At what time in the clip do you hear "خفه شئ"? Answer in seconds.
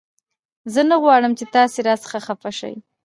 2.25-2.75